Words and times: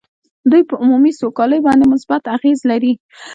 دوی 0.51 0.63
په 0.69 0.75
عمومي 0.81 1.11
سوکالۍ 1.19 1.59
باندې 1.65 1.85
مثبت 1.93 2.21
اغېز 2.35 2.59
لري 2.71 2.93